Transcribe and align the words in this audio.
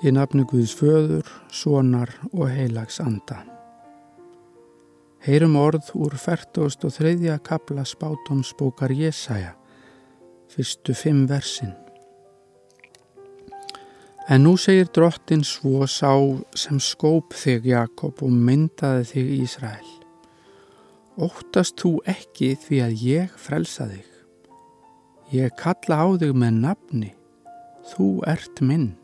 Í 0.00 0.08
nafnu 0.16 0.46
Guðs 0.48 0.72
föður, 0.72 1.26
sonar 1.52 2.08
og 2.32 2.46
heilags 2.48 3.02
anda. 3.04 3.42
Heyrum 5.20 5.58
orð 5.60 5.90
úr 5.92 6.14
43. 6.16 7.34
kapla 7.44 7.84
spátumsbókar 7.84 8.94
Jésaja, 8.96 9.50
fyrstu 10.48 10.94
fimm 10.96 11.26
versin. 11.28 11.74
En 14.24 14.46
nú 14.46 14.54
segir 14.56 14.88
drottin 14.88 15.44
svo 15.44 15.84
sá 15.84 16.14
sem 16.56 16.80
skóp 16.80 17.36
þig 17.36 17.68
Jakob 17.68 18.22
og 18.24 18.32
myndaði 18.32 19.04
þig 19.10 19.34
Ísrael. 19.42 19.90
Óttast 21.20 21.76
þú 21.82 21.98
ekki 22.08 22.54
því 22.56 22.80
að 22.86 23.04
ég 23.04 23.36
frelsa 23.36 23.90
þig. 23.92 24.08
Ég 25.36 25.52
kalla 25.60 26.00
á 26.00 26.06
þig 26.24 26.32
með 26.32 26.58
nafni, 26.64 27.12
þú 27.92 28.08
ert 28.24 28.64
minn. 28.64 28.94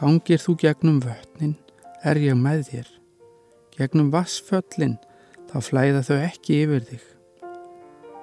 Gangir 0.00 0.40
þú 0.40 0.54
gegnum 0.56 0.96
vötnin, 1.04 1.58
er 2.08 2.16
ég 2.16 2.32
með 2.32 2.62
þér. 2.70 2.86
Gegnum 3.74 4.06
vassföllin, 4.14 4.94
þá 5.50 5.56
flæða 5.66 6.00
þau 6.06 6.16
ekki 6.24 6.54
yfir 6.62 6.86
þig. 6.88 7.02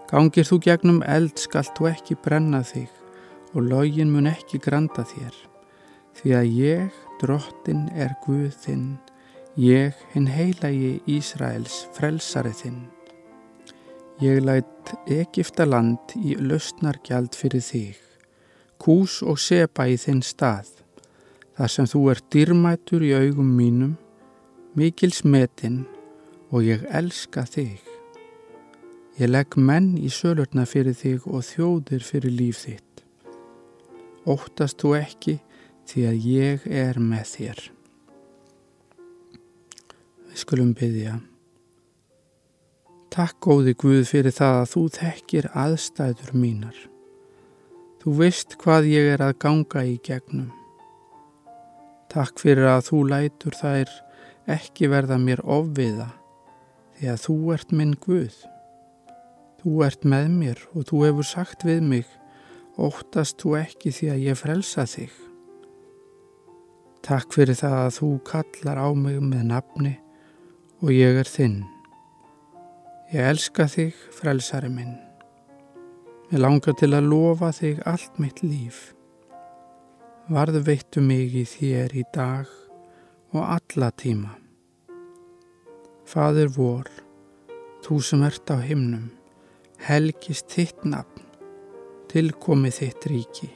Gangir 0.10 0.48
þú 0.50 0.58
gegnum 0.66 1.04
eld, 1.06 1.36
skalt 1.38 1.78
þú 1.78 1.92
ekki 1.92 2.18
brenna 2.26 2.64
þig 2.66 2.90
og 3.54 3.68
lögin 3.70 4.10
mun 4.10 4.26
ekki 4.32 4.58
granda 4.58 5.06
þér. 5.06 5.38
Því 6.18 6.34
að 6.40 6.58
ég, 6.64 6.98
drottin, 7.22 7.86
er 7.94 8.18
Guð 8.26 8.58
þinn, 8.64 8.90
ég, 9.62 9.94
hinn 10.16 10.32
heilagi 10.34 10.96
Ísraels, 11.06 11.84
frelsari 11.94 12.56
þinn. 12.58 12.82
Ég 14.26 14.42
lætt 14.42 14.96
Egipta 15.06 15.70
land 15.70 16.18
í 16.18 16.34
lausnargjald 16.42 17.38
fyrir 17.38 17.62
þig, 17.62 18.02
kús 18.82 19.22
og 19.22 19.38
sepa 19.38 19.86
í 19.86 20.02
þinn 20.02 20.26
stað 20.26 20.74
þar 21.58 21.74
sem 21.74 21.88
þú 21.90 22.02
ert 22.14 22.26
dýrmætur 22.34 23.04
í 23.06 23.14
augum 23.18 23.50
mínum, 23.58 23.94
mikil 24.78 25.10
smetinn 25.16 25.86
og 26.54 26.68
ég 26.68 26.84
elska 26.94 27.48
þig. 27.50 27.82
Ég 29.18 29.32
legg 29.32 29.58
menn 29.58 29.96
í 29.98 30.12
sölurna 30.14 30.68
fyrir 30.70 30.94
þig 30.94 31.26
og 31.26 31.42
þjóðir 31.48 32.04
fyrir 32.06 32.36
líf 32.38 32.62
þitt. 32.68 33.02
Óttast 34.30 34.78
þú 34.84 34.94
ekki 35.00 35.40
því 35.90 36.04
að 36.06 36.28
ég 36.30 36.68
er 36.70 37.00
með 37.02 37.32
þér. 37.32 37.64
Við 40.28 40.44
skulum 40.44 40.76
byggja. 40.78 41.16
Takk 43.10 43.40
góði 43.42 43.74
Guð 43.82 44.04
fyrir 44.12 44.36
það 44.36 44.60
að 44.60 44.70
þú 44.76 44.86
þekkir 45.00 45.50
aðstæður 45.58 46.38
mínar. 46.38 46.78
Þú 48.04 48.14
veist 48.22 48.54
hvað 48.62 48.92
ég 48.92 49.10
er 49.16 49.26
að 49.26 49.38
ganga 49.42 49.82
í 49.88 49.98
gegnum. 50.06 50.52
Takk 52.08 52.40
fyrir 52.40 52.70
að 52.72 52.86
þú 52.88 53.00
lætur 53.12 53.56
þær 53.58 53.90
ekki 54.48 54.88
verða 54.88 55.18
mér 55.20 55.42
ofviða 55.44 56.08
því 56.98 57.10
að 57.12 57.24
þú 57.26 57.36
ert 57.56 57.74
minn 57.76 57.96
Guð. 58.00 58.38
Þú 59.60 59.74
ert 59.84 60.08
með 60.08 60.30
mér 60.38 60.62
og 60.72 60.88
þú 60.88 61.04
hefur 61.04 61.28
sagt 61.28 61.66
við 61.68 61.84
mig, 61.84 62.08
óttast 62.80 63.42
þú 63.44 63.58
ekki 63.60 63.92
því 63.92 64.12
að 64.14 64.24
ég 64.24 64.40
frelsa 64.40 64.88
þig. 64.88 65.12
Takk 67.04 67.36
fyrir 67.36 67.60
það 67.60 67.78
að 67.84 67.96
þú 68.00 68.12
kallar 68.32 68.80
á 68.80 68.88
mig 68.96 69.20
með 69.24 69.48
nafni 69.52 69.96
og 70.80 70.94
ég 70.96 71.20
er 71.20 71.28
þinn. 71.28 71.62
Ég 73.12 73.34
elska 73.34 73.68
þig, 73.72 73.96
frelsari 74.16 74.72
minn. 74.72 74.96
Ég 76.32 76.40
langar 76.40 76.76
til 76.80 76.94
að 76.96 77.12
lofa 77.12 77.52
þig 77.56 77.84
allt 77.88 78.20
mitt 78.20 78.44
líf 78.44 78.97
varðu 80.28 80.60
veittu 80.68 81.00
mig 81.00 81.36
í 81.40 81.46
þér 81.48 81.94
í 81.96 82.02
dag 82.12 82.50
og 83.32 83.44
alla 83.46 83.88
tíma. 83.96 84.34
Fadur 86.08 86.52
vor, 86.52 86.90
þú 87.84 88.00
sem 88.04 88.26
ert 88.28 88.52
á 88.52 88.60
himnum, 88.60 89.08
helgist 89.88 90.52
þitt 90.52 90.84
nafn, 90.84 91.24
tilkomi 92.12 92.74
þitt 92.76 93.08
ríki. 93.12 93.50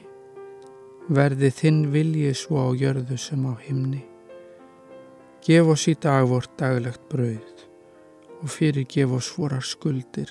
Verði 1.12 1.52
þinn 1.52 1.84
vilji 1.92 2.32
svo 2.40 2.64
á 2.64 2.68
jörðu 2.72 3.20
sem 3.20 3.44
á 3.44 3.52
himni. 3.66 4.04
Gef 5.44 5.72
oss 5.74 5.88
í 5.92 5.96
dag 6.00 6.24
vort 6.30 6.52
daglegt 6.56 7.08
brauð 7.12 7.66
og 8.42 8.48
fyrirgef 8.50 9.18
oss 9.18 9.32
vorar 9.36 9.64
skuldir, 9.66 10.30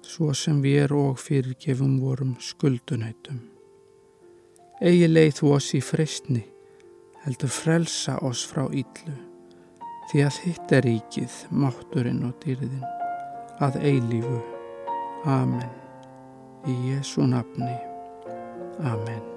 svo 0.00 0.32
sem 0.32 0.62
við 0.64 0.86
er 0.86 0.96
og 0.96 1.18
fyrirgefum 1.20 1.98
vorum 2.00 2.38
skuldunætum 2.40 3.53
eigi 4.80 5.08
leið 5.10 5.38
þú 5.40 5.52
oss 5.56 5.74
í 5.76 5.82
freystni, 5.84 6.42
heldur 7.24 7.52
frelsa 7.52 8.18
oss 8.26 8.44
frá 8.48 8.64
íllu, 8.66 9.14
því 10.10 10.24
að 10.26 10.40
þitt 10.40 10.74
er 10.78 10.88
ríkið, 10.88 11.36
mátturinn 11.50 12.24
og 12.28 12.34
dýrðin, 12.44 12.82
að 13.64 13.80
eilífu. 13.82 14.40
Amen. 15.24 15.70
Í 16.68 16.74
Jésu 16.90 17.24
nafni. 17.28 17.76
Amen. 18.84 19.33